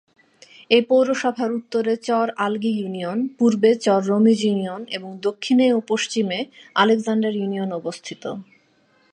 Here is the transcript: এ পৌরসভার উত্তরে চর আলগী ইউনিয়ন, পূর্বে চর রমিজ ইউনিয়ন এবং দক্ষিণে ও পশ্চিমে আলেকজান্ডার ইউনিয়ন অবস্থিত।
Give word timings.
এ 0.71 0.79
পৌরসভার 0.89 1.51
উত্তরে 1.53 1.93
চর 2.07 2.27
আলগী 2.37 2.71
ইউনিয়ন, 2.75 3.19
পূর্বে 3.37 3.71
চর 3.85 4.01
রমিজ 4.09 4.39
ইউনিয়ন 4.45 4.81
এবং 4.91 5.09
দক্ষিণে 5.21 5.67
ও 5.73 5.79
পশ্চিমে 5.87 6.39
আলেকজান্ডার 6.75 7.33
ইউনিয়ন 7.35 7.69
অবস্থিত। 7.71 8.23